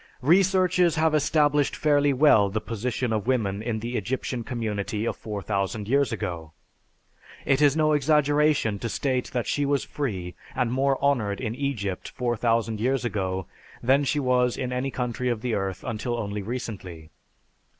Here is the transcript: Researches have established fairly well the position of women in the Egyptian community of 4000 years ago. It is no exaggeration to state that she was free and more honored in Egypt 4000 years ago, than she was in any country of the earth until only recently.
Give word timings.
Researches 0.23 0.95
have 0.95 1.13
established 1.13 1.75
fairly 1.75 2.11
well 2.11 2.49
the 2.49 2.59
position 2.59 3.13
of 3.13 3.27
women 3.27 3.61
in 3.61 3.81
the 3.81 3.95
Egyptian 3.97 4.43
community 4.43 5.05
of 5.05 5.15
4000 5.15 5.87
years 5.87 6.11
ago. 6.11 6.53
It 7.45 7.61
is 7.61 7.77
no 7.77 7.93
exaggeration 7.93 8.79
to 8.79 8.89
state 8.89 9.25
that 9.25 9.45
she 9.45 9.63
was 9.63 9.83
free 9.83 10.33
and 10.55 10.71
more 10.71 10.97
honored 11.05 11.39
in 11.39 11.53
Egypt 11.53 12.09
4000 12.09 12.79
years 12.79 13.05
ago, 13.05 13.45
than 13.83 14.03
she 14.03 14.19
was 14.19 14.57
in 14.57 14.73
any 14.73 14.89
country 14.89 15.29
of 15.29 15.41
the 15.41 15.53
earth 15.53 15.83
until 15.83 16.17
only 16.17 16.41
recently. 16.41 17.11